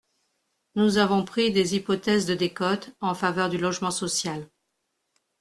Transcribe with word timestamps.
Nous 0.73 0.97
avons 0.97 1.23
pris 1.23 1.51
des 1.53 1.75
hypothèses 1.75 2.25
de 2.25 2.33
décote 2.33 2.89
en 3.01 3.13
faveur 3.13 3.49
du 3.49 3.59
logement 3.59 3.91
social. 3.91 4.47